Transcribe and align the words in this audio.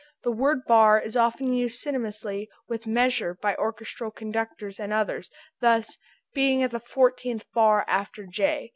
The 0.23 0.31
word 0.31 0.65
bar 0.65 0.99
is 0.99 1.15
often 1.15 1.53
used 1.53 1.79
synonymously 1.85 2.47
with 2.67 2.87
measure 2.87 3.35
by 3.35 3.53
orchestral 3.57 4.09
conductors 4.09 4.79
and 4.79 4.91
others; 4.91 5.29
thus, 5.59 5.95
"begin 6.33 6.63
at 6.63 6.71
the 6.71 6.79
fourteenth 6.79 7.45
bar 7.53 7.85
after 7.87 8.25
J." 8.25 8.69